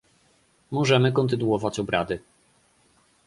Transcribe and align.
Możemy 0.71 1.11
kontynuować 1.11 1.79
obrady 1.79 2.19